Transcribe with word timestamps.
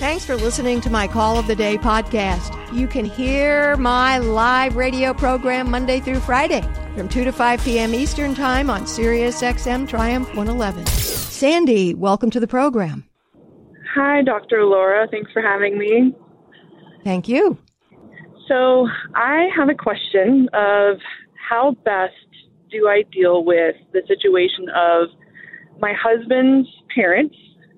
Thanks 0.00 0.24
for 0.24 0.34
listening 0.34 0.80
to 0.80 0.88
my 0.88 1.06
Call 1.06 1.38
of 1.38 1.46
the 1.46 1.54
Day 1.54 1.76
podcast. 1.76 2.56
You 2.72 2.86
can 2.86 3.04
hear 3.04 3.76
my 3.76 4.16
live 4.16 4.76
radio 4.76 5.12
program 5.12 5.70
Monday 5.70 6.00
through 6.00 6.20
Friday 6.20 6.62
from 6.96 7.06
2 7.06 7.22
to 7.24 7.30
5 7.32 7.62
p.m. 7.62 7.92
Eastern 7.92 8.34
Time 8.34 8.70
on 8.70 8.86
Sirius 8.86 9.42
XM 9.42 9.86
Triumph 9.86 10.26
111. 10.28 10.86
Sandie, 10.86 11.92
welcome 11.92 12.30
to 12.30 12.40
the 12.40 12.46
program. 12.46 13.04
Hi, 13.94 14.22
Dr. 14.22 14.64
Laura. 14.64 15.06
Thanks 15.10 15.30
for 15.32 15.42
having 15.42 15.76
me. 15.76 16.14
Thank 17.04 17.28
you. 17.28 17.58
So, 18.48 18.88
I 19.14 19.50
have 19.54 19.68
a 19.68 19.74
question 19.74 20.48
of 20.54 20.96
how 21.36 21.76
best 21.84 22.14
do 22.70 22.88
I 22.88 23.02
deal 23.12 23.44
with 23.44 23.76
the 23.92 24.00
situation 24.08 24.66
of 24.74 25.08
my 25.78 25.92
husband's 25.92 26.70
parents 26.94 27.36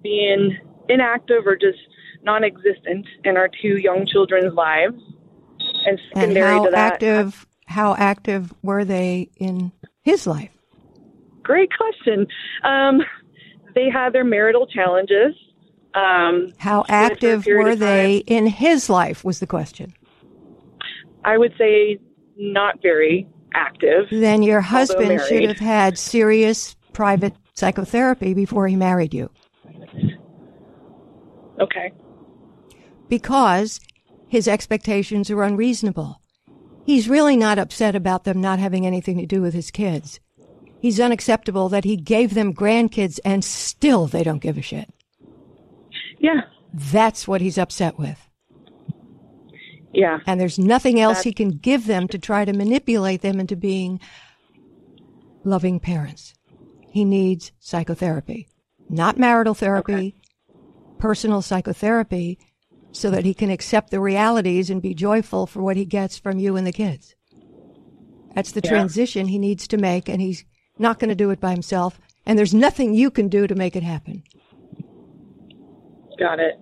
being 0.00 0.56
inactive 0.88 1.44
or 1.44 1.56
just 1.56 1.78
non-existent 2.24 3.06
in 3.24 3.36
our 3.36 3.48
two 3.60 3.76
young 3.78 4.06
children's 4.06 4.54
lives, 4.54 5.00
and 5.86 5.98
And 6.14 6.20
secondary 6.20 6.54
how 6.54 6.64
to 6.64 6.70
that, 6.70 6.92
active 6.94 7.46
how 7.66 7.94
active 7.94 8.52
were 8.62 8.84
they 8.84 9.30
in 9.36 9.72
his 10.02 10.26
life? 10.26 10.50
great 11.42 11.70
question. 11.76 12.26
Um, 12.62 13.00
they 13.74 13.88
had 13.90 14.12
their 14.12 14.24
marital 14.24 14.66
challenges. 14.66 15.34
Um, 15.94 16.52
How 16.58 16.82
for 16.82 16.92
a 16.92 16.98
short 16.98 17.12
active 17.12 17.46
were 17.46 17.76
they 17.76 18.16
in 18.16 18.46
his 18.46 18.90
life 18.90 19.24
was 19.24 19.38
the 19.38 19.46
question. 19.46 19.94
I 21.24 21.38
would 21.38 21.52
say 21.56 21.98
not 22.36 22.82
very 22.82 23.28
active. 23.54 24.06
Then 24.10 24.42
your 24.42 24.60
husband 24.60 25.20
should 25.20 25.44
have 25.44 25.58
had 25.58 25.98
serious 25.98 26.74
private 26.92 27.34
psychotherapy 27.54 28.34
before 28.34 28.66
he 28.66 28.76
married 28.76 29.14
you 29.14 29.30
Okay. 31.60 31.92
Because 33.08 33.80
his 34.28 34.48
expectations 34.48 35.30
are 35.30 35.42
unreasonable. 35.42 36.20
He's 36.84 37.08
really 37.08 37.36
not 37.36 37.58
upset 37.58 37.94
about 37.94 38.24
them 38.24 38.40
not 38.40 38.58
having 38.58 38.86
anything 38.86 39.18
to 39.18 39.26
do 39.26 39.40
with 39.40 39.54
his 39.54 39.70
kids. 39.70 40.20
He's 40.80 41.00
unacceptable 41.00 41.68
that 41.70 41.84
he 41.84 41.96
gave 41.96 42.34
them 42.34 42.52
grandkids 42.52 43.18
and 43.24 43.42
still 43.42 44.06
they 44.06 44.22
don't 44.22 44.42
give 44.42 44.58
a 44.58 44.62
shit. 44.62 44.92
Yeah. 46.18 46.42
That's 46.72 47.26
what 47.26 47.40
he's 47.40 47.56
upset 47.56 47.98
with. 47.98 48.18
Yeah. 49.92 50.18
And 50.26 50.40
there's 50.40 50.58
nothing 50.58 51.00
else 51.00 51.18
That- 51.18 51.24
he 51.24 51.32
can 51.32 51.50
give 51.50 51.86
them 51.86 52.08
to 52.08 52.18
try 52.18 52.44
to 52.44 52.52
manipulate 52.52 53.22
them 53.22 53.40
into 53.40 53.56
being 53.56 54.00
loving 55.44 55.78
parents. 55.80 56.34
He 56.90 57.04
needs 57.04 57.52
psychotherapy, 57.60 58.48
not 58.88 59.18
marital 59.18 59.54
therapy, 59.54 60.16
personal 60.98 61.42
psychotherapy, 61.42 62.38
so 62.94 63.10
that 63.10 63.24
he 63.24 63.34
can 63.34 63.50
accept 63.50 63.90
the 63.90 63.98
realities 64.00 64.70
and 64.70 64.80
be 64.80 64.94
joyful 64.94 65.46
for 65.46 65.60
what 65.62 65.76
he 65.76 65.84
gets 65.84 66.16
from 66.16 66.38
you 66.38 66.56
and 66.56 66.64
the 66.64 66.72
kids. 66.72 67.16
That's 68.36 68.52
the 68.52 68.60
Yeah. 68.62 68.70
transition 68.70 69.26
he 69.28 69.38
needs 69.38 69.66
to 69.68 69.76
make, 69.76 70.08
and 70.08 70.20
he's 70.20 70.44
not 70.78 71.00
going 71.00 71.08
to 71.08 71.14
do 71.16 71.30
it 71.30 71.40
by 71.40 71.50
himself. 71.50 72.00
And 72.24 72.38
there's 72.38 72.54
nothing 72.54 72.94
you 72.94 73.10
can 73.10 73.28
do 73.28 73.46
to 73.48 73.54
make 73.54 73.74
it 73.76 73.82
happen. 73.82 74.22
Got 76.18 76.38
it. 76.38 76.54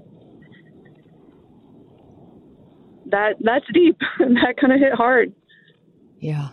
That 3.07 3.37
that's 3.41 3.67
deep. 3.75 3.99
that 4.19 4.55
kind 4.59 4.73
of 4.73 4.81
hit 4.81 4.95
hard. 4.95 5.35
Yeah. 6.19 6.49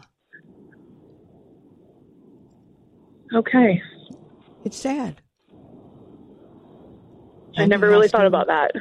Okay. 3.34 3.82
It's 4.66 4.78
sad. 4.78 5.22
I 7.58 7.62
And 7.64 7.70
never 7.70 7.88
really 7.88 8.10
thought 8.10 8.26
about 8.28 8.48
that. 8.48 8.72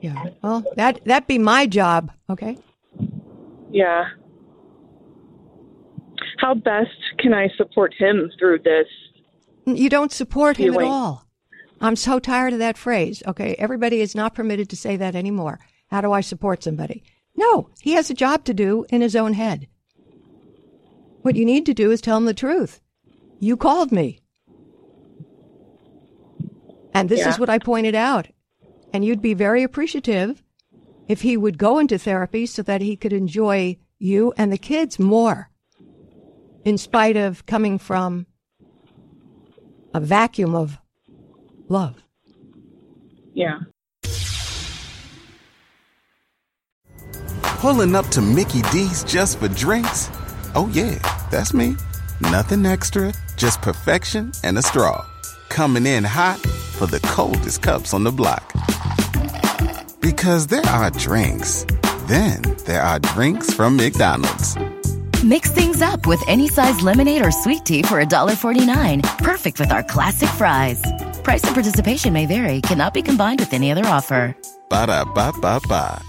Yeah. 0.00 0.26
Well, 0.42 0.64
that 0.76 1.04
that 1.04 1.26
be 1.26 1.38
my 1.38 1.66
job. 1.66 2.12
Okay. 2.30 2.56
Yeah. 3.70 4.04
How 6.38 6.54
best 6.54 6.90
can 7.18 7.34
I 7.34 7.48
support 7.56 7.94
him 7.98 8.30
through 8.38 8.60
this? 8.60 8.86
You 9.66 9.88
don't 9.88 10.12
support 10.12 10.56
him 10.56 10.74
at 10.74 10.82
all. 10.82 11.26
I'm 11.80 11.96
so 11.96 12.18
tired 12.18 12.52
of 12.52 12.58
that 12.60 12.78
phrase. 12.78 13.22
Okay. 13.26 13.54
Everybody 13.58 14.00
is 14.00 14.14
not 14.14 14.34
permitted 14.34 14.68
to 14.70 14.76
say 14.76 14.96
that 14.96 15.14
anymore. 15.14 15.58
How 15.90 16.00
do 16.00 16.12
I 16.12 16.20
support 16.20 16.62
somebody? 16.62 17.02
No, 17.36 17.70
he 17.80 17.92
has 17.92 18.10
a 18.10 18.14
job 18.14 18.44
to 18.44 18.54
do 18.54 18.84
in 18.90 19.00
his 19.00 19.14
own 19.16 19.32
head. 19.34 19.68
What 21.22 21.36
you 21.36 21.44
need 21.44 21.66
to 21.66 21.74
do 21.74 21.90
is 21.90 22.00
tell 22.00 22.16
him 22.16 22.24
the 22.24 22.34
truth. 22.34 22.80
You 23.40 23.56
called 23.56 23.92
me. 23.92 24.20
And 26.94 27.08
this 27.08 27.20
Yeah. 27.20 27.28
is 27.30 27.38
what 27.38 27.50
I 27.50 27.58
pointed 27.58 27.94
out. 27.94 28.28
And 28.92 29.04
you'd 29.04 29.22
be 29.22 29.34
very 29.34 29.62
appreciative 29.62 30.42
if 31.08 31.22
he 31.22 31.36
would 31.36 31.58
go 31.58 31.78
into 31.78 31.98
therapy 31.98 32.46
so 32.46 32.62
that 32.62 32.80
he 32.80 32.96
could 32.96 33.12
enjoy 33.12 33.78
you 33.98 34.32
and 34.36 34.52
the 34.52 34.58
kids 34.58 34.98
more, 34.98 35.50
in 36.64 36.78
spite 36.78 37.16
of 37.16 37.44
coming 37.46 37.78
from 37.78 38.26
a 39.94 40.00
vacuum 40.00 40.54
of 40.54 40.78
love. 41.68 42.02
Yeah. 43.34 43.60
Pulling 47.60 47.96
up 47.96 48.06
to 48.08 48.20
Mickey 48.20 48.62
D's 48.70 49.02
just 49.04 49.38
for 49.38 49.48
drinks? 49.48 50.10
Oh, 50.54 50.70
yeah, 50.72 50.98
that's 51.30 51.52
me. 51.52 51.76
Nothing 52.20 52.64
extra, 52.66 53.12
just 53.36 53.60
perfection 53.62 54.32
and 54.44 54.58
a 54.58 54.62
straw. 54.62 55.04
Coming 55.48 55.86
in 55.86 56.04
hot 56.04 56.40
for 56.78 56.86
the 56.86 57.00
coldest 57.00 57.62
cups 57.62 57.92
on 57.92 58.04
the 58.04 58.12
block. 58.12 58.52
Because 60.00 60.46
there 60.46 60.64
are 60.66 60.90
drinks, 60.92 61.66
then 62.06 62.42
there 62.64 62.82
are 62.82 63.00
drinks 63.00 63.52
from 63.52 63.76
McDonald's. 63.76 64.56
Mix 65.24 65.50
things 65.50 65.82
up 65.82 66.06
with 66.06 66.22
any 66.28 66.48
size 66.48 66.80
lemonade 66.80 67.24
or 67.26 67.32
sweet 67.32 67.64
tea 67.64 67.82
for 67.82 68.02
$1.49. 68.02 69.02
Perfect 69.18 69.58
with 69.58 69.72
our 69.72 69.82
classic 69.82 70.28
fries. 70.30 70.80
Price 71.24 71.42
and 71.44 71.54
participation 71.54 72.12
may 72.12 72.26
vary, 72.26 72.60
cannot 72.60 72.94
be 72.94 73.02
combined 73.02 73.40
with 73.40 73.52
any 73.52 73.72
other 73.72 73.84
offer. 73.86 74.36
Ba 74.70 74.86
da 74.86 75.04
ba 75.04 75.32
ba 75.40 75.60
ba. 75.68 76.00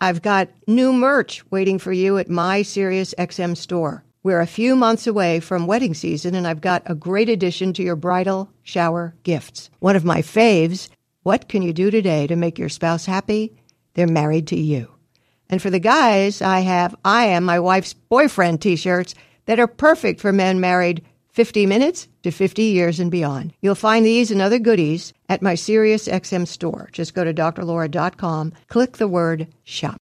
I've 0.00 0.22
got 0.22 0.48
new 0.66 0.92
merch 0.92 1.44
waiting 1.50 1.78
for 1.78 1.92
you 1.92 2.18
at 2.18 2.28
my 2.28 2.62
Sirius 2.62 3.14
XM 3.18 3.56
store. 3.56 4.03
We're 4.24 4.40
a 4.40 4.46
few 4.46 4.74
months 4.74 5.06
away 5.06 5.38
from 5.38 5.66
wedding 5.66 5.92
season, 5.92 6.34
and 6.34 6.46
I've 6.46 6.62
got 6.62 6.82
a 6.86 6.94
great 6.94 7.28
addition 7.28 7.74
to 7.74 7.82
your 7.82 7.94
bridal 7.94 8.48
shower 8.62 9.14
gifts. 9.22 9.68
One 9.80 9.96
of 9.96 10.04
my 10.06 10.22
faves 10.22 10.88
What 11.24 11.46
can 11.46 11.60
you 11.60 11.74
do 11.74 11.90
today 11.90 12.26
to 12.28 12.34
make 12.34 12.58
your 12.58 12.70
spouse 12.70 13.04
happy? 13.04 13.54
They're 13.92 14.06
married 14.06 14.46
to 14.46 14.56
you. 14.56 14.88
And 15.50 15.60
for 15.60 15.68
the 15.68 15.78
guys, 15.78 16.40
I 16.40 16.60
have 16.60 16.96
I 17.04 17.26
am 17.26 17.44
my 17.44 17.60
wife's 17.60 17.92
boyfriend 17.92 18.62
t 18.62 18.76
shirts 18.76 19.14
that 19.44 19.60
are 19.60 19.66
perfect 19.66 20.22
for 20.22 20.32
men 20.32 20.58
married 20.58 21.04
50 21.32 21.66
minutes 21.66 22.08
to 22.22 22.30
50 22.30 22.62
years 22.62 22.98
and 22.98 23.10
beyond. 23.10 23.52
You'll 23.60 23.74
find 23.74 24.06
these 24.06 24.30
and 24.30 24.40
other 24.40 24.58
goodies 24.58 25.12
at 25.28 25.42
my 25.42 25.54
Sirius 25.54 26.08
XM 26.08 26.48
store. 26.48 26.88
Just 26.92 27.12
go 27.12 27.24
to 27.24 27.34
drlaura.com, 27.34 28.54
click 28.68 28.96
the 28.96 29.08
word 29.08 29.48
shop. 29.64 29.98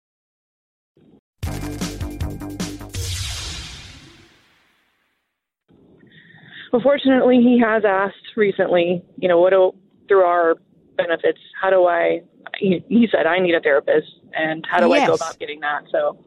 Well, 6.71 6.81
fortunately, 6.81 7.37
he 7.37 7.59
has 7.63 7.83
asked 7.85 8.35
recently, 8.35 9.03
you 9.17 9.27
know, 9.27 9.39
what 9.39 9.51
do, 9.51 9.73
through 10.07 10.23
our 10.23 10.55
benefits, 10.97 11.39
how 11.61 11.69
do 11.69 11.85
I, 11.87 12.21
he, 12.59 12.83
he 12.89 13.07
said, 13.11 13.25
I 13.25 13.39
need 13.39 13.55
a 13.55 13.61
therapist, 13.61 14.07
and 14.33 14.65
how 14.69 14.79
do 14.79 14.91
I 14.91 15.05
go 15.05 15.13
about 15.13 15.39
getting 15.39 15.59
that? 15.61 15.83
So, 15.91 16.17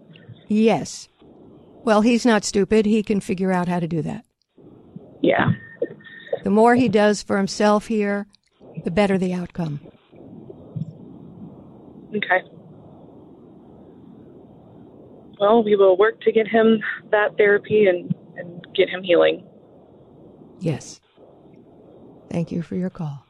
Yes. 0.48 1.08
Well, 1.84 2.00
he's 2.00 2.26
not 2.26 2.44
stupid. 2.44 2.84
He 2.86 3.02
can 3.02 3.20
figure 3.20 3.52
out 3.52 3.68
how 3.68 3.80
to 3.80 3.88
do 3.88 4.02
that. 4.02 4.24
yeah. 5.22 5.52
The 6.42 6.50
more 6.50 6.74
he 6.74 6.88
does 6.88 7.22
for 7.22 7.36
himself 7.36 7.86
here, 7.86 8.26
the 8.84 8.90
better 8.90 9.18
the 9.18 9.34
outcome. 9.34 9.80
Okay. 12.16 12.42
Well, 15.38 15.62
we 15.62 15.76
will 15.76 15.96
work 15.96 16.20
to 16.22 16.32
get 16.32 16.48
him 16.48 16.80
that 17.10 17.36
therapy 17.36 17.86
and, 17.86 18.14
and 18.36 18.66
get 18.74 18.88
him 18.88 19.02
healing. 19.02 19.46
Yes. 20.60 21.00
Thank 22.30 22.52
you 22.52 22.62
for 22.62 22.76
your 22.76 22.90
call. 22.90 23.24